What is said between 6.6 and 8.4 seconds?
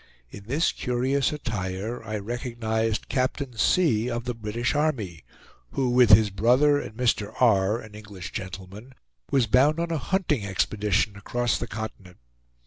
and Mr. R., an English